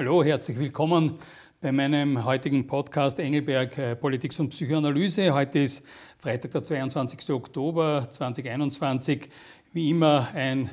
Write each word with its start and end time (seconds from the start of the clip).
Hallo, 0.00 0.24
herzlich 0.24 0.58
willkommen 0.58 1.18
bei 1.60 1.72
meinem 1.72 2.24
heutigen 2.24 2.66
Podcast 2.66 3.18
Engelberg 3.18 3.76
äh, 3.76 3.94
Politik 3.94 4.32
und 4.40 4.48
Psychoanalyse. 4.48 5.34
Heute 5.34 5.58
ist 5.58 5.84
Freitag, 6.16 6.52
der 6.52 6.64
22. 6.64 7.28
Oktober 7.28 8.08
2021. 8.08 9.28
Wie 9.74 9.90
immer 9.90 10.28
ein 10.32 10.70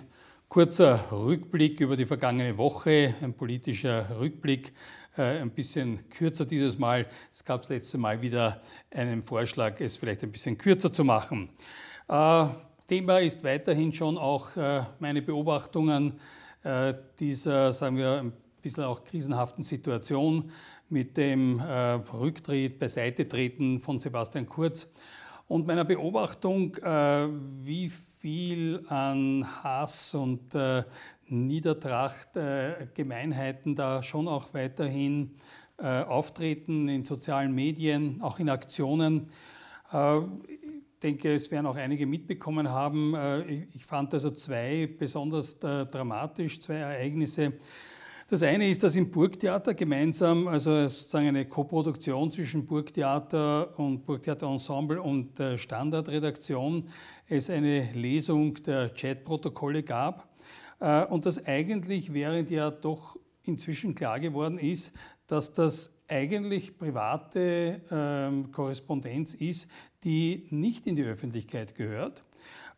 kurzer 0.48 1.12
Rückblick 1.12 1.82
über 1.82 1.98
die 1.98 2.06
vergangene 2.06 2.58
Woche, 2.58 3.16
ein 3.22 3.34
politischer 3.34 4.18
Rückblick, 4.18 4.72
äh, 5.18 5.42
ein 5.42 5.50
bisschen 5.50 6.08
kürzer 6.10 6.46
dieses 6.46 6.80
Mal. 6.80 7.06
Es 7.30 7.44
gab 7.44 7.64
das 7.64 7.70
letzte 7.70 7.98
Mal 7.98 8.22
wieder 8.22 8.62
einen 8.92 9.24
Vorschlag, 9.24 9.82
es 9.82 9.98
vielleicht 9.98 10.24
ein 10.24 10.32
bisschen 10.32 10.58
kürzer 10.58 10.94
zu 10.94 11.04
machen. 11.04 11.50
Äh, 12.08 12.46
Thema 12.88 13.20
ist 13.20 13.44
weiterhin 13.44 13.92
schon 13.92 14.18
auch 14.18 14.52
meine 15.00 15.22
Beobachtungen 15.22 16.14
dieser, 17.20 17.74
sagen 17.74 17.98
wir, 17.98 18.32
bisschen 18.68 18.84
auch 18.84 19.06
krisenhaften 19.06 19.64
Situation 19.64 20.52
mit 20.90 21.16
dem 21.16 21.60
äh, 21.60 21.94
Rücktritt, 21.94 22.80
Beiseitetreten 22.80 23.80
von 23.80 23.98
Sebastian 23.98 24.46
Kurz 24.46 24.92
und 25.48 25.66
meiner 25.66 25.86
Beobachtung, 25.86 26.76
äh, 26.76 27.28
wie 27.64 27.90
viel 27.90 28.84
an 28.90 29.46
Hass 29.64 30.14
und 30.14 30.54
äh, 30.54 30.84
Niedertracht, 31.30 32.30
Gemeinheiten 32.94 33.76
da 33.76 34.02
schon 34.02 34.30
auch 34.30 34.54
weiterhin 34.54 35.36
auftreten 35.78 36.88
in 36.88 37.04
sozialen 37.04 37.54
Medien, 37.54 38.22
auch 38.22 38.40
in 38.40 38.48
Aktionen. 38.48 39.30
Ich 39.90 41.00
denke, 41.04 41.36
es 41.36 41.52
werden 41.52 41.66
auch 41.66 41.76
einige 41.76 42.06
mitbekommen 42.06 42.70
haben. 42.70 43.14
Ich 43.76 43.86
fand 43.86 44.14
also 44.14 44.32
zwei 44.32 44.88
besonders 44.88 45.60
dramatisch, 45.60 46.62
zwei 46.62 46.76
Ereignisse, 46.76 47.52
das 48.28 48.44
eine 48.44 48.70
ist, 48.70 48.84
dass 48.84 48.96
im 48.98 49.10
Burgtheater 49.10 49.74
gemeinsam, 49.74 50.48
also 50.50 50.88
sozusagen 50.88 51.28
eine 51.28 51.46
Koproduktion 51.46 52.30
zwischen 52.30 52.66
Burgtheater 52.66 53.80
und 53.80 54.06
Burgtheaterensemble 54.06 55.02
und 55.02 55.40
der 55.40 55.58
Standardredaktion, 55.58 56.90
es 57.30 57.50
eine 57.50 57.92
Lesung 57.94 58.54
der 58.56 58.90
Chatprotokolle 58.90 59.84
gab 59.84 60.28
äh, 60.80 61.06
und 61.06 61.26
das 61.26 61.46
eigentlich, 61.46 62.14
während 62.14 62.50
ja 62.50 62.70
doch 62.70 63.18
inzwischen 63.44 63.96
klar 63.96 64.20
geworden 64.20 64.60
ist, 64.60 64.94
dass 65.28 65.54
das 65.54 65.94
eigentlich 66.10 66.78
private 66.78 67.82
ähm, 67.92 68.52
Korrespondenz 68.52 69.34
ist, 69.36 69.70
die 70.04 70.48
nicht 70.50 70.86
in 70.86 70.96
die 70.96 71.04
Öffentlichkeit 71.04 71.76
gehört 71.76 72.24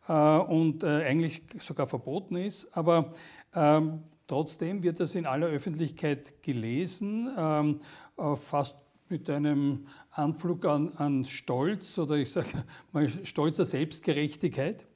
äh, 0.08 0.12
und 0.12 0.84
äh, 0.84 1.04
eigentlich 1.04 1.42
sogar 1.58 1.86
verboten 1.86 2.36
ist. 2.36 2.76
Aber 2.76 3.14
ähm, 3.54 4.02
Trotzdem 4.30 4.84
wird 4.84 5.00
das 5.00 5.16
in 5.16 5.26
aller 5.26 5.48
Öffentlichkeit 5.48 6.40
gelesen, 6.40 7.28
ähm, 7.36 7.80
äh, 8.16 8.36
fast 8.36 8.76
mit 9.08 9.28
einem 9.28 9.88
Anflug 10.12 10.64
an, 10.66 10.92
an 10.98 11.24
Stolz 11.24 11.98
oder 11.98 12.14
ich 12.14 12.30
sage 12.30 12.46
mal 12.92 13.08
stolzer 13.24 13.64
Selbstgerechtigkeit. 13.64 14.86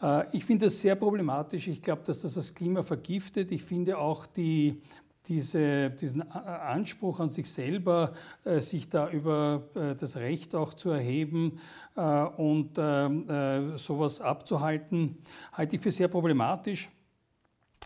Äh, 0.00 0.24
ich 0.34 0.46
finde 0.46 0.64
das 0.64 0.80
sehr 0.80 0.94
problematisch. 0.94 1.68
Ich 1.68 1.82
glaube, 1.82 2.00
dass 2.06 2.22
das 2.22 2.32
das 2.32 2.54
Klima 2.54 2.82
vergiftet. 2.82 3.52
Ich 3.52 3.62
finde 3.62 3.98
auch 3.98 4.24
die, 4.24 4.80
diese, 5.28 5.90
diesen 5.90 6.22
Anspruch 6.22 7.20
an 7.20 7.28
sich 7.28 7.50
selber, 7.50 8.14
äh, 8.44 8.58
sich 8.60 8.88
da 8.88 9.10
über 9.10 9.64
das 9.98 10.16
Recht 10.16 10.54
auch 10.54 10.72
zu 10.72 10.88
erheben 10.88 11.60
und 11.94 12.70
ähm, 12.78 13.28
äh, 13.28 13.76
sowas 13.76 14.22
abzuhalten, 14.22 15.18
halte 15.52 15.76
ich 15.76 15.82
für 15.82 15.90
sehr 15.90 16.08
problematisch. 16.08 16.88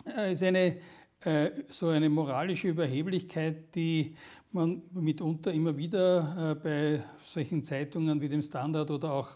Äh, 0.05 0.33
ist 0.33 0.43
eine, 0.43 0.77
äh, 1.25 1.51
so 1.69 1.89
eine 1.89 2.09
moralische 2.09 2.69
Überheblichkeit, 2.69 3.75
die 3.75 4.15
man 4.53 4.83
mitunter 4.93 5.53
immer 5.53 5.77
wieder 5.77 6.53
äh, 6.53 6.55
bei 6.55 7.05
solchen 7.23 7.63
Zeitungen 7.63 8.21
wie 8.21 8.29
dem 8.29 8.43
Standard 8.43 8.91
oder 8.91 9.13
auch 9.13 9.29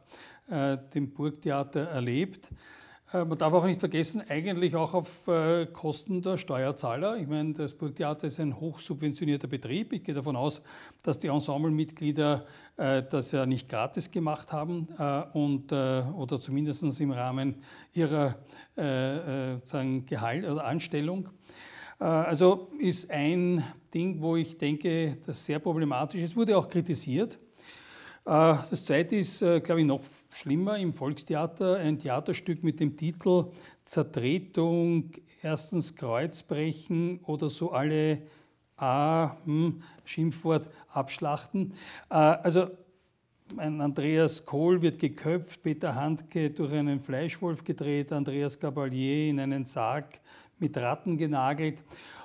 dem 0.93 1.13
Burgtheater 1.13 1.83
erlebt. 1.83 2.49
Man 3.13 3.37
darf 3.39 3.53
auch 3.53 3.65
nicht 3.65 3.81
vergessen, 3.81 4.23
eigentlich 4.29 4.77
auch 4.77 4.95
auf 4.95 5.29
Kosten 5.73 6.23
der 6.23 6.37
Steuerzahler. 6.37 7.17
Ich 7.17 7.27
meine, 7.27 7.55
das 7.55 7.75
Burgtheater 7.75 8.29
ist 8.29 8.39
ein 8.39 8.61
hochsubventionierter 8.61 9.49
Betrieb. 9.49 9.93
Ich 9.93 10.05
gehe 10.05 10.15
davon 10.15 10.37
aus, 10.37 10.63
dass 11.03 11.19
die 11.19 11.27
Ensemblemitglieder 11.27 12.47
das 12.77 13.33
ja 13.33 13.47
nicht 13.47 13.69
gratis 13.69 14.13
gemacht 14.13 14.53
haben 14.53 14.87
und, 15.33 15.73
oder 15.73 16.41
zumindest 16.41 17.01
im 17.01 17.11
Rahmen 17.11 17.57
ihrer 17.95 18.37
äh, 18.81 19.55
äh, 19.55 19.61
sagen 19.65 20.07
Gehalt 20.07 20.45
oder 20.47 20.65
Anstellung. 20.65 21.29
Äh, 21.99 22.05
also 22.05 22.71
ist 22.79 23.11
ein 23.11 23.63
Ding, 23.93 24.23
wo 24.23 24.37
ich 24.37 24.57
denke, 24.57 25.19
das 25.27 25.45
sehr 25.45 25.59
problematisch 25.59 26.23
ist, 26.23 26.35
wurde 26.35 26.57
auch 26.57 26.67
kritisiert. 26.67 27.39
Das 28.25 28.85
zweite 28.85 29.17
ist, 29.17 29.39
glaube 29.39 29.81
ich, 29.81 29.87
noch 29.87 30.03
schlimmer 30.31 30.79
im 30.79 30.93
Volkstheater, 30.93 31.77
ein 31.77 31.99
Theaterstück 31.99 32.63
mit 32.63 32.79
dem 32.79 32.97
Titel 32.97 33.47
Zertretung, 33.85 35.13
erstens 35.43 35.95
Kreuzbrechen 35.97 37.21
oder 37.25 37.49
so 37.49 37.73
alle 37.73 38.23
A, 38.77 39.37
hm, 39.45 39.83
Schimpfwort 40.05 40.69
abschlachten. 40.93 41.75
Also 42.09 42.69
ein 43.57 43.81
Andreas 43.81 44.45
Kohl 44.45 44.81
wird 44.81 44.99
geköpft, 44.99 45.63
Peter 45.63 45.95
Handke 45.95 46.51
durch 46.51 46.73
einen 46.73 47.01
Fleischwolf 47.01 47.65
gedreht, 47.65 48.13
Andreas 48.13 48.59
Gabalier 48.59 49.31
in 49.31 49.41
einen 49.41 49.65
Sarg 49.65 50.21
mit 50.61 50.77
Ratten 50.77 51.17
genagelt. 51.17 51.83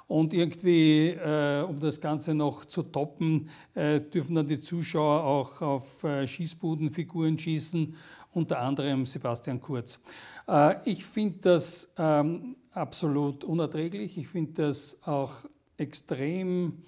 Und 0.08 0.34
irgendwie, 0.34 1.10
äh, 1.10 1.64
um 1.64 1.80
das 1.80 2.00
Ganze 2.00 2.36
noch 2.36 2.66
zu 2.66 2.84
toppen, 2.84 3.50
äh, 3.74 4.00
dürfen 4.00 4.36
dann 4.36 4.48
die 4.48 4.60
Zuschauer 4.60 5.24
auch 5.24 5.62
auf 5.62 6.04
äh, 6.04 6.28
Schießbudenfiguren 6.28 7.40
schießen, 7.40 7.96
unter 8.32 8.60
anderem 8.60 9.08
Sebastian 9.08 9.60
Kurz. 9.60 10.00
Äh, 10.48 10.76
ich 10.86 11.04
finde 11.06 11.40
das 11.42 11.92
ähm, 11.98 12.56
absolut 12.72 13.44
unerträglich. 13.44 14.18
Ich 14.18 14.28
finde 14.28 14.68
das 14.68 15.00
auch 15.06 15.34
extrem 15.78 16.84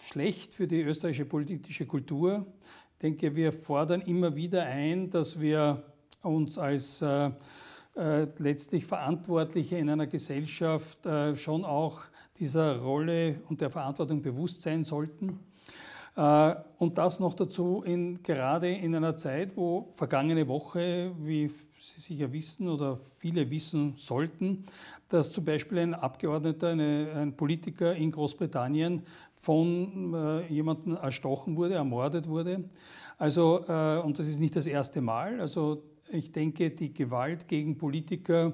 schlecht 0.00 0.54
für 0.54 0.66
die 0.66 0.80
österreichische 0.80 1.26
politische 1.26 1.84
Kultur 1.84 2.46
denke, 3.04 3.36
wir 3.36 3.52
fordern 3.52 4.00
immer 4.00 4.34
wieder 4.34 4.64
ein, 4.64 5.10
dass 5.10 5.38
wir 5.38 5.82
uns 6.22 6.56
als 6.56 7.04
äh, 7.96 8.26
letztlich 8.38 8.86
Verantwortliche 8.86 9.76
in 9.76 9.88
einer 9.88 10.06
Gesellschaft 10.06 11.04
äh, 11.06 11.36
schon 11.36 11.64
auch 11.64 12.02
dieser 12.38 12.78
Rolle 12.80 13.40
und 13.48 13.60
der 13.60 13.70
Verantwortung 13.70 14.22
bewusst 14.22 14.62
sein 14.62 14.84
sollten. 14.84 15.38
Äh, 16.16 16.54
und 16.78 16.98
das 16.98 17.20
noch 17.20 17.34
dazu 17.34 17.82
in, 17.84 18.22
gerade 18.22 18.70
in 18.70 18.94
einer 18.94 19.16
Zeit, 19.16 19.56
wo 19.56 19.92
vergangene 19.96 20.46
Woche, 20.48 21.12
wie 21.20 21.50
Sie 21.78 22.00
sicher 22.00 22.32
wissen 22.32 22.68
oder 22.68 22.98
viele 23.18 23.50
wissen 23.50 23.94
sollten, 23.96 24.64
dass 25.08 25.30
zum 25.30 25.44
Beispiel 25.44 25.78
ein 25.78 25.94
Abgeordneter, 25.94 26.70
eine, 26.70 27.12
ein 27.14 27.36
Politiker 27.36 27.94
in 27.94 28.10
Großbritannien 28.10 29.02
von 29.34 30.14
äh, 30.14 30.46
jemandem 30.52 30.96
erstochen 30.96 31.56
wurde, 31.56 31.74
ermordet 31.74 32.26
wurde. 32.26 32.64
Also, 33.18 33.64
äh, 33.68 33.98
und 33.98 34.18
das 34.18 34.26
ist 34.26 34.40
nicht 34.40 34.56
das 34.56 34.66
erste 34.66 35.00
Mal. 35.02 35.40
Also 35.40 35.82
ich 36.10 36.32
denke, 36.32 36.70
die 36.70 36.92
Gewalt 36.92 37.48
gegen 37.48 37.76
Politiker 37.78 38.52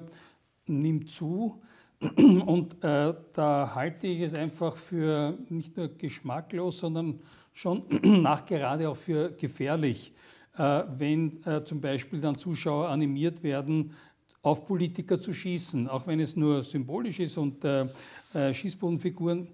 nimmt 0.67 1.09
zu. 1.09 1.61
Und 1.99 2.83
äh, 2.83 3.13
da 3.33 3.75
halte 3.75 4.07
ich 4.07 4.21
es 4.21 4.33
einfach 4.33 4.75
für 4.75 5.37
nicht 5.49 5.77
nur 5.77 5.89
geschmacklos, 5.89 6.79
sondern 6.79 7.19
schon 7.53 7.83
nachgerade 8.03 8.89
auch 8.89 8.97
für 8.97 9.31
gefährlich, 9.31 10.13
äh, 10.57 10.83
wenn 10.97 11.45
äh, 11.45 11.63
zum 11.63 11.79
Beispiel 11.79 12.19
dann 12.19 12.37
Zuschauer 12.37 12.89
animiert 12.89 13.43
werden, 13.43 13.93
auf 14.41 14.65
Politiker 14.65 15.19
zu 15.19 15.31
schießen, 15.31 15.87
auch 15.87 16.07
wenn 16.07 16.19
es 16.19 16.35
nur 16.35 16.63
symbolisch 16.63 17.19
ist 17.19 17.37
und 17.37 17.63
äh, 17.63 17.85
äh, 18.33 18.51
Schießbodenfiguren 18.51 19.47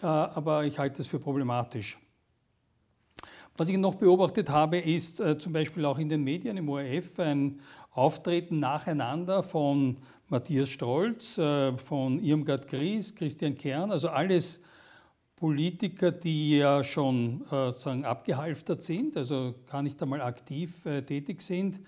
äh, 0.00 0.06
aber 0.06 0.64
ich 0.64 0.78
halte 0.78 0.98
das 0.98 1.06
für 1.06 1.18
problematisch. 1.18 1.98
Was 3.56 3.68
ich 3.68 3.76
noch 3.76 3.94
beobachtet 3.94 4.50
habe, 4.50 4.78
ist 4.78 5.20
äh, 5.20 5.38
zum 5.38 5.52
Beispiel 5.52 5.84
auch 5.84 5.98
in 5.98 6.08
den 6.08 6.24
Medien 6.24 6.56
im 6.56 6.68
ORF 6.68 7.20
ein 7.20 7.60
Auftreten 7.92 8.58
nacheinander 8.58 9.44
von 9.44 9.98
Matthias 10.28 10.70
Strolz, 10.70 11.38
äh, 11.38 11.76
von 11.78 12.18
Irmgard 12.18 12.66
Gries, 12.66 13.14
Christian 13.14 13.56
Kern, 13.56 13.92
also 13.92 14.08
alles 14.08 14.60
Politiker, 15.36 16.10
die 16.10 16.58
ja 16.58 16.82
schon 16.82 17.44
sozusagen 17.50 18.04
abgehalftert 18.04 18.82
sind, 18.82 19.16
also 19.16 19.54
gar 19.70 19.82
nicht 19.82 20.00
einmal 20.02 20.22
aktiv 20.22 20.72
tätig 21.06 21.42
sind, 21.42 21.80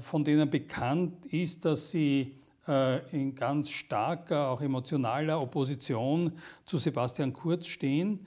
von 0.00 0.24
denen 0.24 0.48
bekannt 0.48 1.26
ist, 1.26 1.64
dass 1.66 1.90
sie 1.90 2.34
äh, 2.66 3.06
in 3.14 3.34
ganz 3.34 3.68
starker, 3.68 4.48
auch 4.48 4.60
emotionaler 4.62 5.40
Opposition 5.40 6.32
zu 6.64 6.78
Sebastian 6.78 7.32
Kurz 7.32 7.66
stehen. 7.66 8.26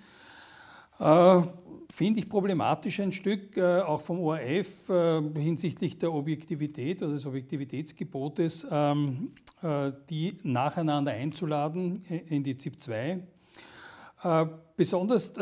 Äh, 0.99 1.41
finde 1.91 2.19
ich 2.19 2.29
problematisch 2.29 2.99
ein 2.99 3.11
Stück, 3.11 3.55
äh, 3.57 3.79
auch 3.81 4.01
vom 4.01 4.19
ORF 4.19 4.88
hinsichtlich 5.35 5.97
der 5.97 6.13
Objektivität 6.13 7.01
oder 7.01 7.13
des 7.13 7.25
Objektivitätsgebotes, 7.25 8.67
ähm, 8.69 9.31
die 10.09 10.35
nacheinander 10.44 11.11
einzuladen 11.11 12.03
in 12.05 12.44
die 12.44 12.57
ZIP 12.57 12.79
2. 12.79 13.19
Besonders 14.75 15.33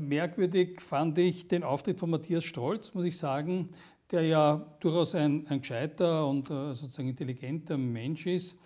merkwürdig 0.00 0.80
fand 0.80 1.18
ich 1.18 1.48
den 1.48 1.62
Auftritt 1.62 1.98
von 1.98 2.10
Matthias 2.10 2.44
Strolz, 2.44 2.94
muss 2.94 3.04
ich 3.04 3.18
sagen, 3.18 3.68
der 4.10 4.22
ja 4.22 4.66
durchaus 4.80 5.14
ein, 5.14 5.46
ein 5.48 5.60
gescheiter 5.60 6.26
und 6.26 6.48
sozusagen 6.48 7.08
intelligenter 7.08 7.76
Mensch 7.76 8.26
ist, 8.26 8.58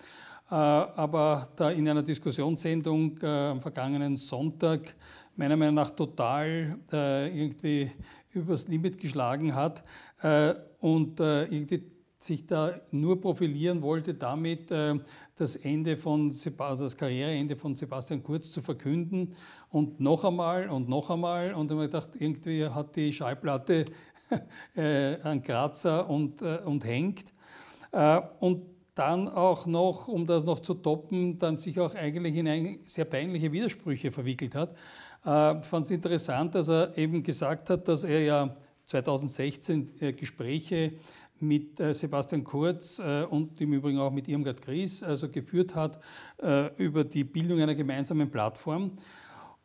aber 0.48 1.48
da 1.56 1.70
in 1.70 1.88
einer 1.88 2.02
Diskussionssendung 2.02 3.20
am 3.22 3.60
vergangenen 3.60 4.16
Sonntag 4.16 4.94
meiner 5.36 5.56
Meinung 5.56 5.74
nach 5.74 5.90
total 5.90 6.78
irgendwie 6.90 7.90
übers 8.32 8.68
Limit 8.68 8.98
geschlagen 8.98 9.54
hat 9.54 9.84
und 10.80 11.20
irgendwie 11.20 11.92
sich 12.24 12.46
da 12.46 12.80
nur 12.90 13.20
profilieren 13.20 13.82
wollte, 13.82 14.14
damit 14.14 14.70
äh, 14.70 14.98
das 15.36 15.56
Ende 15.56 15.96
von 15.96 16.32
also 16.58 16.84
das 16.84 16.96
Karriereende 16.96 17.56
von 17.56 17.74
Sebastian 17.74 18.22
Kurz 18.22 18.52
zu 18.52 18.62
verkünden 18.62 19.34
und 19.70 20.00
noch 20.00 20.24
einmal 20.24 20.68
und 20.68 20.88
noch 20.88 21.10
einmal 21.10 21.54
und 21.54 21.66
ich 21.66 21.72
habe 21.72 21.86
gedacht, 21.86 22.10
irgendwie 22.14 22.66
hat 22.66 22.96
die 22.96 23.12
Schallplatte 23.12 23.86
äh, 24.76 25.16
einen 25.22 25.42
Kratzer 25.42 26.08
und, 26.08 26.42
äh, 26.42 26.60
und 26.64 26.84
hängt. 26.84 27.32
und 28.40 28.62
dann 28.94 29.28
auch 29.28 29.66
noch, 29.66 30.08
um 30.08 30.26
das 30.26 30.44
noch 30.44 30.60
zu 30.60 30.74
toppen, 30.74 31.38
dann 31.38 31.58
sich 31.58 31.80
auch 31.80 31.94
eigentlich 31.94 32.36
in 32.36 32.78
sehr 32.84 33.06
peinliche 33.06 33.52
Widersprüche 33.52 34.10
verwickelt 34.10 34.54
hat. 34.54 34.74
Ich 35.24 35.66
fand 35.66 35.86
es 35.86 35.90
interessant, 35.90 36.54
dass 36.54 36.68
er 36.68 36.98
eben 36.98 37.22
gesagt 37.22 37.70
hat, 37.70 37.86
dass 37.86 38.04
er 38.04 38.22
ja 38.22 38.54
2016 38.86 40.16
Gespräche 40.16 40.94
mit 41.42 41.80
äh, 41.80 41.92
Sebastian 41.92 42.44
Kurz 42.44 42.98
äh, 43.00 43.24
und 43.24 43.60
im 43.60 43.72
Übrigen 43.72 43.98
auch 43.98 44.12
mit 44.12 44.28
Irmgard 44.28 44.62
Gries 44.62 45.02
also 45.02 45.28
geführt 45.28 45.74
hat 45.74 45.98
äh, 46.40 46.74
über 46.76 47.04
die 47.04 47.24
Bildung 47.24 47.60
einer 47.60 47.74
gemeinsamen 47.74 48.30
Plattform. 48.30 48.92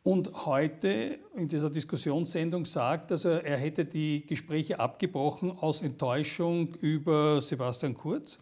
Und 0.02 0.46
heute 0.46 1.18
in 1.36 1.48
dieser 1.48 1.70
Diskussionssendung 1.70 2.64
sagt, 2.64 3.12
also 3.12 3.28
er 3.28 3.58
hätte 3.58 3.84
die 3.84 4.24
Gespräche 4.26 4.80
abgebrochen 4.80 5.50
aus 5.50 5.82
Enttäuschung 5.82 6.74
über 6.76 7.40
Sebastian 7.40 7.94
Kurz. 7.94 8.38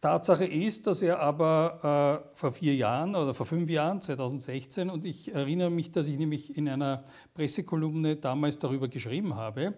Tatsache 0.00 0.46
ist, 0.46 0.86
dass 0.86 1.02
er 1.02 1.20
aber 1.20 2.24
äh, 2.32 2.36
vor 2.36 2.52
vier 2.52 2.74
Jahren 2.74 3.14
oder 3.14 3.34
vor 3.34 3.44
fünf 3.44 3.68
Jahren, 3.68 4.00
2016, 4.00 4.88
und 4.88 5.04
ich 5.04 5.34
erinnere 5.34 5.70
mich, 5.70 5.92
dass 5.92 6.08
ich 6.08 6.16
nämlich 6.16 6.56
in 6.56 6.68
einer 6.68 7.04
Pressekolumne 7.34 8.16
damals 8.16 8.58
darüber 8.58 8.88
geschrieben 8.88 9.36
habe, 9.36 9.74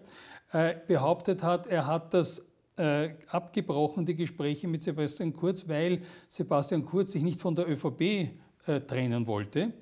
äh, 0.53 0.75
behauptet 0.87 1.43
hat, 1.43 1.67
er 1.67 1.87
hat 1.87 2.13
das 2.13 2.41
äh, 2.77 3.09
abgebrochen, 3.27 4.05
die 4.05 4.15
Gespräche 4.15 4.67
mit 4.67 4.81
Sebastian 4.81 5.33
Kurz, 5.33 5.67
weil 5.67 6.01
Sebastian 6.29 6.85
Kurz 6.85 7.11
sich 7.11 7.23
nicht 7.23 7.41
von 7.41 7.53
der 7.53 7.69
ÖVP 7.69 8.01
äh, 8.01 8.79
trennen 8.87 9.27
wollte. 9.27 9.73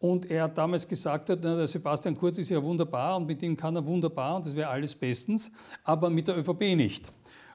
Und 0.00 0.28
er 0.28 0.44
hat 0.44 0.58
damals 0.58 0.88
gesagt, 0.88 1.30
hat, 1.30 1.44
der 1.44 1.68
Sebastian 1.68 2.16
Kurz 2.16 2.36
ist 2.38 2.50
ja 2.50 2.62
wunderbar 2.62 3.16
und 3.16 3.26
mit 3.26 3.40
ihm 3.42 3.56
kann 3.56 3.76
er 3.76 3.86
wunderbar 3.86 4.36
und 4.36 4.46
das 4.46 4.56
wäre 4.56 4.68
alles 4.68 4.94
bestens, 4.94 5.52
aber 5.84 6.10
mit 6.10 6.26
der 6.26 6.36
ÖVP 6.36 6.74
nicht. 6.76 7.12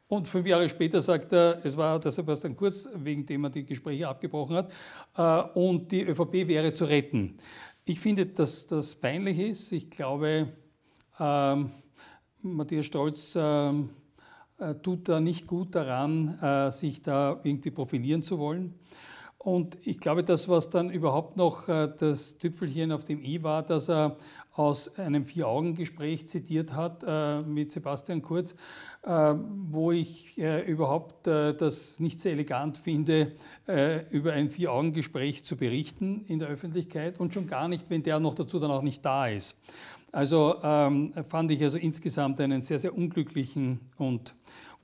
Und 0.09 0.27
fünf 0.27 0.47
Jahre 0.47 0.67
später 0.67 1.01
sagt 1.01 1.31
er, 1.33 1.63
es 1.63 1.77
war 1.77 1.99
der 1.99 2.09
Sebastian 2.09 2.57
Kurz, 2.57 2.89
wegen 2.95 3.27
dem 3.27 3.43
er 3.43 3.51
die 3.51 3.63
Gespräche 3.63 4.07
abgebrochen 4.07 4.55
hat, 5.15 5.55
und 5.55 5.91
die 5.91 6.01
ÖVP 6.01 6.47
wäre 6.47 6.73
zu 6.73 6.85
retten. 6.85 7.37
Ich 7.85 7.99
finde, 7.99 8.25
dass 8.25 8.65
das 8.65 8.95
peinlich 8.95 9.37
ist. 9.37 9.71
Ich 9.71 9.91
glaube, 9.91 10.51
ähm, 11.19 11.71
Matthias 12.41 12.87
Stolz 12.87 13.35
äh, 13.35 13.69
äh, 13.69 14.75
tut 14.81 15.07
da 15.09 15.19
nicht 15.19 15.45
gut 15.45 15.75
daran, 15.75 16.39
äh, 16.41 16.71
sich 16.71 17.03
da 17.03 17.39
irgendwie 17.43 17.71
profilieren 17.71 18.23
zu 18.23 18.39
wollen. 18.39 18.73
Und 19.41 19.77
ich 19.87 20.01
glaube, 20.01 20.25
das, 20.25 20.49
was 20.49 20.69
dann 20.69 20.89
überhaupt 20.89 21.37
noch 21.37 21.69
äh, 21.69 21.89
das 21.97 22.37
Tüpfelchen 22.37 22.91
auf 22.91 23.05
dem 23.05 23.23
i 23.23 23.41
war, 23.41 23.63
dass 23.63 23.89
er 23.89 24.17
aus 24.53 24.93
einem 24.97 25.23
Vier-Augen-Gespräch 25.23 26.27
zitiert 26.27 26.73
hat 26.73 27.05
äh, 27.07 27.39
mit 27.39 27.71
Sebastian 27.71 28.21
Kurz, 28.21 28.53
äh, 29.03 29.33
wo 29.37 29.93
ich 29.93 30.37
überhaupt 30.37 31.25
das 31.25 32.01
nicht 32.01 32.19
sehr 32.19 32.33
elegant 32.33 32.77
finde, 32.77 33.33
über 34.09 34.33
ein 34.33 34.49
Vier-Augen-Gespräch 34.49 35.45
zu 35.45 35.55
berichten 35.55 36.21
in 36.27 36.39
der 36.39 36.49
Öffentlichkeit 36.49 37.19
und 37.19 37.33
schon 37.33 37.47
gar 37.47 37.67
nicht, 37.69 37.89
wenn 37.89 38.03
der 38.03 38.19
noch 38.19 38.35
dazu 38.35 38.59
dann 38.59 38.71
auch 38.71 38.81
nicht 38.81 39.05
da 39.05 39.27
ist. 39.27 39.57
Also 40.11 40.55
ähm, 40.63 41.13
fand 41.27 41.51
ich 41.51 41.63
also 41.63 41.77
insgesamt 41.77 42.41
einen 42.41 42.61
sehr, 42.61 42.79
sehr 42.79 42.95
unglücklichen 42.95 43.79
und 43.97 44.35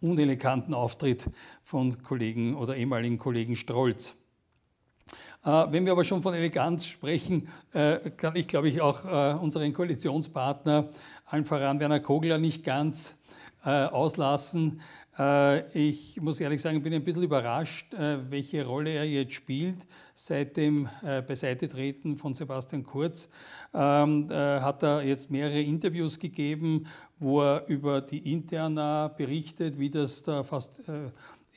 uneleganten 0.02 0.74
Auftritt 0.74 1.30
von 1.62 2.02
Kollegen 2.04 2.56
oder 2.56 2.78
ehemaligen 2.78 3.18
Kollegen 3.18 3.56
Strolz. 3.56 4.16
Äh, 5.46 5.66
wenn 5.70 5.86
wir 5.86 5.92
aber 5.92 6.04
schon 6.04 6.24
von 6.24 6.34
Eleganz 6.34 6.88
sprechen, 6.88 7.48
äh, 7.72 8.10
kann 8.18 8.36
ich, 8.36 8.48
glaube 8.48 8.68
ich, 8.68 8.82
auch 8.82 9.06
äh, 9.06 9.38
unseren 9.38 9.72
Koalitionspartner, 9.74 10.90
allen 11.28 11.46
voran 11.46 11.80
Werner 11.80 12.00
Kogler, 12.00 12.38
nicht 12.38 12.64
ganz 12.64 13.18
auslassen. 13.64 14.80
Ich 15.74 16.22
muss 16.22 16.40
ehrlich 16.40 16.62
sagen, 16.62 16.84
bin 16.84 16.94
ein 16.94 17.04
bisschen 17.04 17.24
überrascht, 17.24 17.96
welche 17.98 18.64
Rolle 18.64 18.92
er 18.92 19.06
jetzt 19.06 19.34
spielt. 19.34 19.88
Seit 20.14 20.56
dem 20.56 20.88
Beiseitetreten 21.02 22.16
von 22.16 22.36
Sebastian 22.36 22.84
Kurz 22.84 23.28
ähm, 23.74 24.30
hat 24.30 24.84
er 24.84 25.02
jetzt 25.02 25.32
mehrere 25.32 25.62
Interviews 25.62 26.20
gegeben, 26.20 26.86
wo 27.18 27.42
er 27.42 27.66
über 27.66 28.02
die 28.02 28.32
Interna 28.32 29.08
berichtet, 29.08 29.80
wie 29.80 29.90
das 29.90 30.22
da 30.22 30.44
fast 30.44 30.80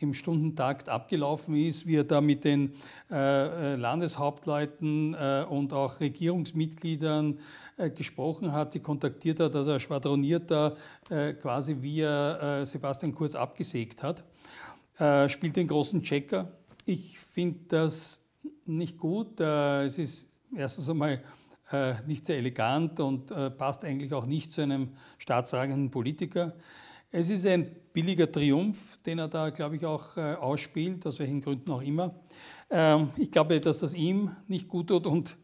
im 0.01 0.15
Stundentakt 0.15 0.89
abgelaufen 0.89 1.57
ist, 1.57 1.87
wie 1.87 1.97
er 1.97 2.05
da 2.05 2.21
mit 2.21 2.45
den 2.45 2.75
äh, 3.11 3.75
Landeshauptleuten 3.75 5.15
äh, 5.15 5.45
und 5.49 5.73
auch 5.73 6.01
Regierungsmitgliedern 6.01 7.39
äh, 7.77 7.91
gesprochen 7.91 8.53
hat, 8.53 8.75
die 8.75 8.81
kontaktiert 8.81 9.41
hat, 9.41 9.55
also 9.55 9.73
er 9.73 9.81
schwadroniert 9.81 10.51
da 10.51 10.77
äh, 11.11 11.33
quasi, 11.35 11.77
wie 11.81 12.01
er 12.01 12.61
äh, 12.61 12.67
Sebastian 12.67 13.15
Kurz 13.15 13.35
abgesägt 13.35 14.03
hat, 14.03 14.25
äh, 14.99 15.29
spielt 15.29 15.57
den 15.57 15.69
großen 15.69 16.03
Checker. 16.03 16.53
Ich 16.85 17.19
finde 17.19 17.61
das 17.69 18.21
nicht 18.65 18.99
gut. 18.99 19.41
es 19.41 19.99
ist 19.99 20.29
erstens 20.57 20.89
einmal 20.89 21.23
nicht 22.07 22.25
sehr 22.25 22.39
elegant 22.39 22.99
und 22.99 23.27
passt 23.59 23.85
eigentlich 23.85 24.15
auch 24.15 24.25
nicht 24.25 24.53
zu 24.53 24.63
einem 24.63 24.91
staatsragenden 25.19 25.91
Politiker. 25.91 26.55
Es 27.11 27.31
ist 27.31 27.47
ein 27.47 27.75
billiger 27.95 28.31
Triumph, 28.31 28.99
den 29.07 29.19
er 29.19 29.29
da, 29.29 29.49
glaube 29.49 29.77
ich, 29.77 29.87
auch 29.87 30.19
äh, 30.19 30.35
ausspielt, 30.35 31.07
aus 31.07 31.19
welchen 31.19 31.41
Gründen 31.41 31.71
auch 31.71 31.81
immer. 31.81 32.15
Ähm, 32.69 33.09
ich 33.17 33.31
glaube, 33.31 33.59
dass 33.61 33.79
das 33.79 33.95
ihm 33.95 34.37
nicht 34.47 34.69
gut 34.69 34.89
tut 34.89 35.07
und 35.07 35.39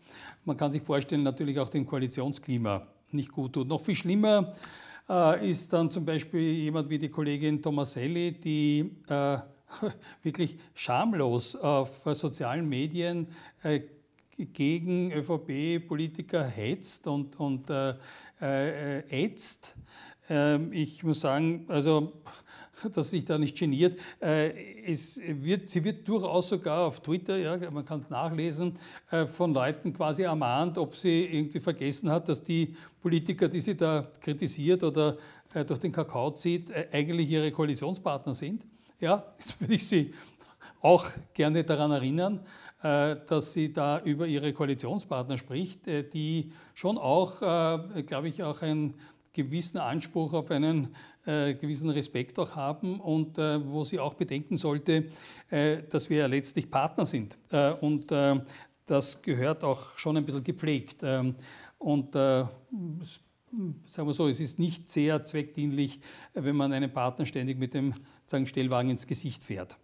man 0.45 0.59
kann 0.59 0.71
sich 0.71 0.83
vorstellen, 0.83 1.23
natürlich 1.23 1.59
auch 1.59 1.71
dem 1.71 1.87
Koalitionsklima 1.87 2.87
nicht 3.13 3.33
gut 3.33 3.55
tut. 3.55 3.67
Noch 3.67 3.81
viel 3.81 3.95
schlimmer 3.95 4.55
äh, 5.09 5.49
ist 5.49 5.73
dann 5.73 5.91
zum 5.91 6.05
Beispiel 6.05 6.53
jemand 6.53 6.91
wie 6.91 6.99
die 6.99 7.09
Kollegin 7.09 7.63
Tomaselli, 7.63 8.33
die 8.33 8.91
äh, 9.09 9.39
wirklich 10.23 10.59
schamlos 10.75 11.57
auf 11.57 12.03
sozialen 12.13 12.69
Medien 12.69 13.29
gegen 14.37 15.11
ÖVP-Politiker 15.13 16.45
hetzt 16.45 17.07
und, 17.07 17.41
und 17.41 17.71
äh, 17.71 17.95
äh, 18.43 19.25
ätzt. 19.25 19.77
Ähm, 20.29 20.73
ich 20.73 21.03
muss 21.03 21.21
sagen, 21.21 21.67
also 21.69 22.13
dass 22.93 23.11
sich 23.11 23.25
da 23.25 23.39
nicht 23.39 23.57
geniert. 23.57 23.99
Äh, 24.21 24.51
es 24.91 25.21
wird, 25.25 25.71
sie 25.71 25.85
wird 25.85 26.07
durchaus 26.07 26.49
sogar 26.49 26.87
auf 26.87 27.01
Twitter, 27.01 27.37
ja, 27.37 27.71
man 27.71 27.85
kann 27.85 28.01
es 28.01 28.11
nachlesen, 28.11 28.79
äh, 29.11 29.27
von 29.27 29.55
Leuten 29.55 29.93
quasi 29.93 30.23
ermahnt, 30.23 30.79
ob 30.79 30.97
sie 30.97 31.25
irgendwie 31.25 31.61
vergessen 31.61 32.11
hat, 32.11 32.29
dass 32.29 32.43
die 32.43 32.77
Politiker, 33.01 33.49
die 33.49 33.61
sie 33.61 33.77
da 33.77 34.09
kritisiert 34.21 34.83
oder 34.83 35.17
äh, 35.53 35.65
durch 35.65 35.81
den 35.81 35.93
Kakao 35.93 36.31
zieht, 36.33 36.71
eigentlich 36.93 37.31
ihre 37.31 37.51
Koalitionspartner 37.51 38.35
sind. 38.35 38.65
Ja, 39.01 39.25
jetzt 39.39 39.61
würde 39.61 39.75
ich 39.75 39.87
Sie 39.87 40.15
auch 40.81 41.07
gerne 41.33 41.65
daran 41.65 41.93
erinnern, 41.93 42.41
dass 42.83 43.55
sie 43.55 43.73
da 43.73 44.01
über 44.01 44.27
ihre 44.27 44.53
Koalitionspartner 44.53 45.39
spricht, 45.39 45.87
die 45.87 46.53
schon 46.75 46.99
auch, 46.99 47.39
glaube 47.39 48.29
ich, 48.29 48.43
auch 48.43 48.61
ein 48.61 48.93
gewissen 49.35 49.79
Anspruch 49.79 50.33
auf 50.33 50.51
einen 50.51 50.95
äh, 51.27 51.55
gewissen 51.55 51.91
Respekt 51.91 52.39
auch 52.39 52.55
haben 52.57 53.01
und 53.01 53.37
äh, 53.37 53.63
wo 53.67 53.85
sie 53.85 53.99
auch 53.99 54.15
bedenken 54.15 54.57
sollte, 54.57 55.07
äh, 55.51 55.83
dass 55.91 56.09
wir 56.09 56.19
ja 56.19 56.27
letztlich 56.27 56.71
Partner 56.71 57.05
sind. 57.05 57.37
Äh, 57.51 57.73
und 57.73 58.11
äh, 58.13 58.41
das 58.87 59.21
gehört 59.21 59.65
auch 59.65 59.99
schon 59.99 60.17
ein 60.17 60.25
bisschen 60.25 60.45
gepflegt. 60.45 61.03
Ähm, 61.03 61.35
und 61.79 62.15
äh, 62.15 62.45
sagen 63.87 64.09
wir 64.09 64.13
so, 64.15 64.29
es 64.29 64.41
ist 64.41 64.59
nicht 64.59 64.91
sehr 64.91 65.25
zweckdienlich, 65.25 66.01
wenn 66.33 66.57
man 66.57 66.73
einen 66.73 66.93
Partner 66.93 67.27
ständig 67.27 67.59
mit 67.59 67.75
dem 67.75 67.95
sagen, 68.27 68.47
Stellwagen 68.47 68.91
ins 68.91 69.07
Gesicht 69.07 69.45
fährt. 69.45 69.77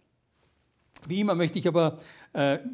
Wie 1.07 1.19
immer 1.21 1.35
möchte 1.35 1.57
ich 1.57 1.67
aber 1.67 1.99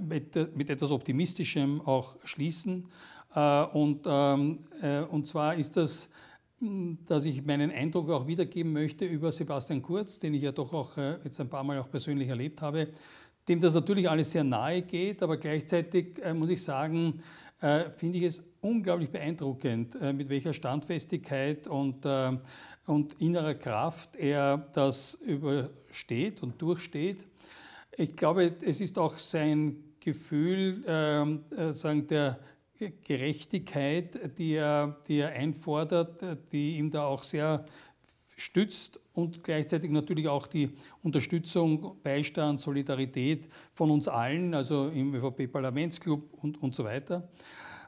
mit, 0.01 0.57
mit 0.57 0.69
etwas 0.69 0.91
Optimistischem 0.91 1.79
auch 1.81 2.17
schließen. 2.25 2.87
Und, 3.73 4.01
ähm, 4.05 4.59
und 5.11 5.27
zwar 5.27 5.55
ist 5.55 5.77
das 5.77 6.09
dass 6.59 7.25
ich 7.25 7.45
meinen 7.45 7.71
Eindruck 7.71 8.09
auch 8.09 8.25
wiedergeben 8.25 8.73
möchte 8.73 9.05
über 9.05 9.31
Sebastian 9.31 9.81
Kurz, 9.81 10.17
den 10.19 10.33
ich 10.33 10.41
ja 10.41 10.51
doch 10.51 10.73
auch 10.73 10.97
äh, 10.97 11.17
jetzt 11.23 11.39
ein 11.39 11.49
paar 11.49 11.63
Mal 11.63 11.77
auch 11.79 11.89
persönlich 11.89 12.29
erlebt 12.29 12.61
habe, 12.61 12.87
dem 13.47 13.59
das 13.59 13.75
natürlich 13.75 14.09
alles 14.09 14.31
sehr 14.31 14.43
nahe 14.43 14.81
geht, 14.81 15.21
aber 15.21 15.37
gleichzeitig 15.37 16.19
äh, 16.23 16.33
muss 16.33 16.49
ich 16.49 16.63
sagen, 16.63 17.21
äh, 17.61 17.89
finde 17.91 18.17
ich 18.17 18.23
es 18.25 18.43
unglaublich 18.61 19.09
beeindruckend, 19.09 20.01
mit 20.13 20.29
welcher 20.29 20.51
Standfestigkeit 20.51 21.67
und, 21.67 22.05
und 22.85 23.13
innerer 23.21 23.53
Kraft 23.53 24.15
er 24.15 24.57
das 24.73 25.13
übersteht 25.13 26.41
und 26.41 26.61
durchsteht. 26.61 27.23
Ich 27.95 28.15
glaube, 28.15 28.55
es 28.61 28.81
ist 28.81 28.97
auch 28.97 29.17
sein 29.17 29.87
Gefühl 30.07 30.83
ähm, 30.87 31.43
äh, 31.51 31.73
sagen 31.73 32.07
der 32.07 32.39
Gerechtigkeit, 33.03 34.37
die 34.37 34.53
er, 34.53 34.97
die 35.07 35.19
er 35.19 35.29
einfordert, 35.29 36.21
die 36.51 36.77
ihm 36.77 36.91
da 36.91 37.05
auch 37.05 37.23
sehr 37.23 37.65
stützt 38.37 38.99
und 39.13 39.43
gleichzeitig 39.43 39.89
natürlich 39.89 40.27
auch 40.27 40.47
die 40.47 40.69
Unterstützung, 41.01 41.97
Beistand, 42.03 42.59
Solidarität 42.59 43.49
von 43.73 43.89
uns 43.89 44.07
allen, 44.07 44.53
also 44.53 44.89
im 44.89 45.13
ÖVP-Parlamentsclub 45.15 46.21
und, 46.43 46.61
und 46.61 46.75
so 46.75 46.83
weiter. 46.83 47.27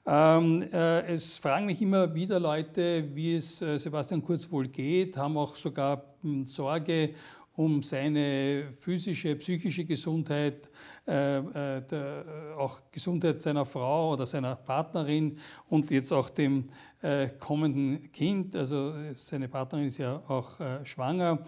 Ähm, 0.07 0.63
äh, 0.73 1.01
es 1.13 1.37
fragen 1.37 1.67
mich 1.67 1.81
immer 1.81 2.15
wieder 2.15 2.39
Leute, 2.39 3.07
wie 3.13 3.35
es 3.35 3.61
äh, 3.61 3.77
Sebastian 3.77 4.23
Kurz 4.23 4.49
wohl 4.51 4.67
geht, 4.67 5.15
haben 5.17 5.37
auch 5.37 5.55
sogar 5.55 6.03
hm, 6.23 6.47
Sorge 6.47 7.13
um 7.59 7.83
seine 7.83 8.71
physische, 8.79 9.35
psychische 9.35 9.83
Gesundheit, 9.83 10.69
äh, 11.05 11.39
äh, 11.39 11.81
der, 11.81 11.83
äh, 11.91 12.57
auch 12.57 12.79
Gesundheit 12.89 13.41
seiner 13.41 13.65
Frau 13.65 14.13
oder 14.13 14.25
seiner 14.25 14.55
Partnerin 14.55 15.37
und 15.67 15.91
jetzt 15.91 16.13
auch 16.13 16.29
dem 16.29 16.69
äh, 17.01 17.27
kommenden 17.37 18.13
Kind. 18.13 18.55
Also 18.55 18.93
seine 19.13 19.49
Partnerin 19.49 19.87
ist 19.87 19.97
ja 19.97 20.23
auch 20.29 20.57
äh, 20.61 20.85
schwanger. 20.85 21.39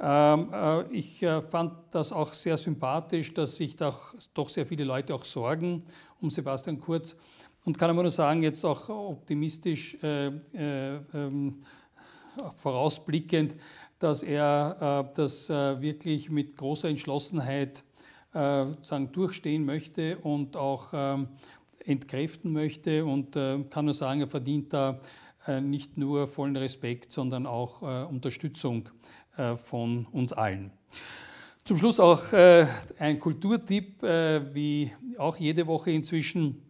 Ähm, 0.00 0.48
äh, 0.52 0.92
ich 0.92 1.24
fand 1.48 1.74
das 1.92 2.10
auch 2.10 2.34
sehr 2.34 2.56
sympathisch, 2.56 3.32
dass 3.32 3.56
sich 3.56 3.76
doch, 3.76 4.16
doch 4.34 4.48
sehr 4.48 4.66
viele 4.66 4.82
Leute 4.82 5.14
auch 5.14 5.24
sorgen 5.24 5.84
um 6.20 6.30
Sebastian 6.30 6.80
Kurz 6.80 7.16
und 7.64 7.78
kann 7.78 7.90
aber 7.90 8.02
nur 8.02 8.10
sagen, 8.10 8.42
jetzt 8.42 8.64
auch 8.64 8.88
optimistisch 8.88 9.96
ähm, 10.02 11.62
vorausblickend, 12.56 13.54
dass 14.00 14.22
er 14.22 15.04
äh, 15.08 15.14
das 15.14 15.48
äh, 15.48 15.80
wirklich 15.80 16.30
mit 16.30 16.56
großer 16.56 16.88
Entschlossenheit 16.88 17.84
äh, 18.32 18.66
sagen, 18.82 19.12
durchstehen 19.12 19.64
möchte 19.64 20.18
und 20.18 20.56
auch 20.56 20.88
ähm, 20.92 21.28
entkräften 21.84 22.52
möchte 22.52 23.04
und 23.06 23.32
kann 23.32 23.84
nur 23.86 23.94
sagen, 23.94 24.20
er 24.20 24.26
verdient 24.26 24.70
da 24.74 25.00
nicht 25.62 25.96
nur 25.96 26.28
vollen 26.28 26.54
Respekt, 26.54 27.10
sondern 27.10 27.46
auch 27.46 27.80
Unterstützung 28.10 28.90
von 29.64 30.04
uns 30.12 30.34
allen. 30.34 30.72
Zum 31.64 31.78
Schluss 31.78 31.98
auch 31.98 32.34
ein 32.34 33.18
Kulturtipp, 33.18 34.02
wie 34.02 34.92
auch 35.16 35.38
jede 35.38 35.66
Woche 35.66 35.90
inzwischen. 35.90 36.69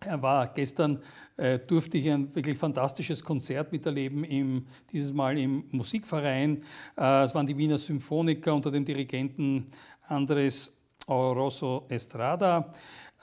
Er 0.00 0.22
war 0.22 0.46
gestern 0.48 1.02
äh, 1.38 1.58
durfte 1.60 1.98
ich 1.98 2.10
ein 2.10 2.34
wirklich 2.34 2.58
fantastisches 2.58 3.22
Konzert 3.22 3.70
miterleben, 3.72 4.24
im, 4.24 4.66
dieses 4.92 5.12
Mal 5.12 5.38
im 5.38 5.64
Musikverein. 5.70 6.60
Äh, 6.96 7.22
es 7.24 7.34
waren 7.34 7.46
die 7.46 7.56
Wiener 7.56 7.78
Symphoniker 7.78 8.54
unter 8.54 8.70
dem 8.70 8.84
Dirigenten 8.84 9.66
Andres 10.08 10.72
Oroso 11.06 11.86
Estrada. 11.88 12.72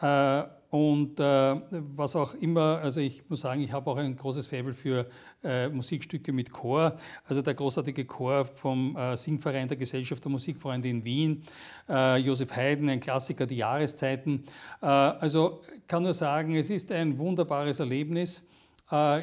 Äh, 0.01 0.43
und 0.71 1.19
äh, 1.21 1.55
was 1.69 2.17
auch 2.17 2.33
immer, 2.33 2.79
also 2.81 2.99
ich 2.99 3.29
muss 3.29 3.41
sagen, 3.41 3.61
ich 3.61 3.71
habe 3.71 3.89
auch 3.89 3.95
ein 3.95 4.17
großes 4.17 4.47
Faible 4.47 4.73
für 4.73 5.05
äh, 5.41 5.69
Musikstücke 5.69 6.33
mit 6.33 6.51
Chor. 6.51 6.97
Also 7.23 7.41
der 7.41 7.53
großartige 7.53 8.03
Chor 8.03 8.43
vom 8.43 8.97
Singverein 9.13 9.69
der 9.69 9.77
Gesellschaft 9.77 10.23
der 10.23 10.31
Musikfreunde 10.31 10.89
in 10.89 11.05
Wien, 11.05 11.43
Josef 11.87 12.55
Haydn, 12.55 12.89
ein 12.89 12.99
Klassiker, 12.99 13.45
die 13.45 13.57
Jahreszeiten. 13.57 14.43
Also 14.81 15.61
kann 15.87 16.03
nur 16.03 16.13
sagen, 16.13 16.55
es 16.55 16.69
ist 16.69 16.91
ein 16.91 17.17
wunderbares 17.17 17.79
Erlebnis. 17.79 18.41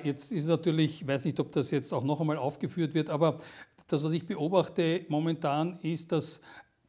Jetzt 0.05 0.33
ist 0.33 0.47
natürlich, 0.47 1.03
ich 1.03 1.07
weiß 1.07 1.25
nicht, 1.25 1.39
ob 1.39 1.53
das 1.53 1.71
jetzt 1.71 1.93
auch 1.93 2.05
noch 2.05 2.21
einmal 2.21 2.39
aufgeführt 2.39 2.95
wird, 2.95 3.11
aber 3.11 3.41
das, 3.89 4.03
was 4.03 4.13
ich 4.13 4.27
beobachte 4.27 5.05
momentan, 5.09 5.79
ist, 5.83 6.13
dass 6.13 6.41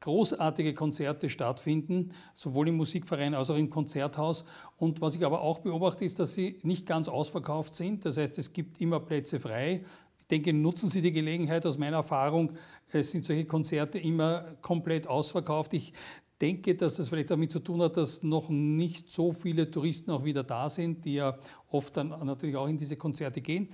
großartige 0.04 0.74
Konzerte 0.74 1.30
stattfinden, 1.30 2.12
sowohl 2.36 2.68
im 2.68 2.76
Musikverein 2.76 3.34
als 3.34 3.50
auch 3.50 3.56
im 3.56 3.70
Konzerthaus. 3.70 4.44
Und 4.78 5.00
was 5.00 5.16
ich 5.16 5.26
aber 5.26 5.42
auch 5.42 5.60
beobachte, 5.60 6.04
ist, 6.04 6.20
dass 6.20 6.34
sie 6.34 6.60
nicht 6.64 6.86
ganz 6.86 7.08
ausverkauft 7.08 7.74
sind. 7.74 8.06
Das 8.06 8.18
heißt, 8.18 8.38
es 8.38 8.52
gibt 8.52 8.82
immer 8.82 9.00
Plätze 9.00 9.40
frei. 9.40 9.86
Ich 10.20 10.28
denke, 10.28 10.54
nutzen 10.54 10.90
Sie 10.90 11.02
die 11.02 11.14
Gelegenheit. 11.14 11.66
Aus 11.66 11.78
meiner 11.78 11.98
Erfahrung 11.98 12.52
es 12.92 13.12
sind 13.12 13.24
solche 13.24 13.46
Konzerte 13.46 13.98
immer 13.98 14.56
komplett 14.62 15.08
ausverkauft. 15.08 15.74
Ich 15.74 15.94
denke, 16.42 16.76
dass 16.76 16.96
das 16.96 17.08
vielleicht 17.08 17.32
damit 17.32 17.52
zu 17.52 17.60
tun 17.60 17.82
hat, 17.82 17.96
dass 17.96 18.24
noch 18.24 18.50
nicht 18.50 19.10
so 19.10 19.32
viele 19.32 19.72
Touristen 19.72 20.12
auch 20.12 20.26
wieder 20.26 20.44
da 20.44 20.70
sind, 20.70 21.06
die 21.06 21.16
ja 21.16 21.38
oft 21.72 21.96
dann 21.96 22.10
natürlich 22.26 22.58
auch 22.58 22.68
in 22.68 22.78
diese 22.78 22.98
Konzerte 22.98 23.40
gehen. 23.40 23.70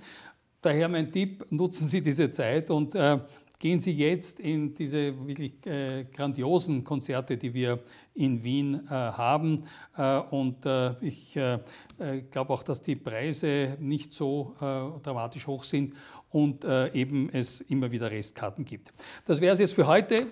Daher 0.62 0.88
mein 0.88 1.10
Tipp, 1.10 1.44
nutzen 1.50 1.88
Sie 1.88 2.02
diese 2.02 2.30
Zeit 2.30 2.70
und 2.70 2.94
äh, 2.94 3.18
Gehen 3.60 3.78
Sie 3.78 3.92
jetzt 3.92 4.40
in 4.40 4.74
diese 4.74 5.14
wirklich 5.26 5.52
äh, 5.66 6.04
grandiosen 6.04 6.82
Konzerte, 6.82 7.36
die 7.36 7.52
wir 7.52 7.80
in 8.14 8.42
Wien 8.42 8.86
äh, 8.86 8.88
haben. 8.88 9.64
Äh, 9.98 10.16
und 10.18 10.64
äh, 10.64 10.94
ich 11.02 11.36
äh, 11.36 11.58
äh, 11.98 12.22
glaube 12.30 12.54
auch, 12.54 12.62
dass 12.62 12.82
die 12.82 12.96
Preise 12.96 13.76
nicht 13.78 14.14
so 14.14 14.54
dramatisch 15.02 15.46
hoch 15.46 15.64
sind 15.64 15.94
und 16.30 16.64
eben 16.64 17.28
es 17.32 17.60
immer 17.60 17.90
wieder 17.90 18.10
Restkarten 18.10 18.64
gibt. 18.64 18.92
Das 19.26 19.40
wäre 19.40 19.52
es 19.52 19.58
jetzt 19.58 19.74
für 19.74 19.86
heute 19.86 20.26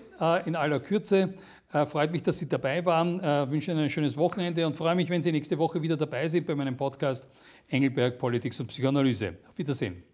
in 0.45 0.55
aller 0.55 0.79
Kürze. 0.79 1.33
freut 1.87 2.11
mich, 2.11 2.23
dass 2.23 2.39
Sie 2.39 2.47
dabei 2.47 2.85
waren. 2.85 3.21
wünsche 3.51 3.71
Ihnen 3.71 3.81
ein 3.81 3.89
schönes 3.89 4.15
Wochenende 4.17 4.65
und 4.65 4.77
freue 4.77 4.95
mich, 4.95 5.09
wenn 5.09 5.21
Sie 5.21 5.31
nächste 5.31 5.57
Woche 5.57 5.81
wieder 5.81 5.97
dabei 5.97 6.27
sind 6.27 6.47
bei 6.47 6.55
meinem 6.55 6.77
Podcast 6.77 7.27
Engelberg 7.67 8.17
Politik 8.17 8.57
und 8.59 8.67
Psychoanalyse. 8.67 9.35
Auf 9.49 9.57
Wiedersehen. 9.57 10.08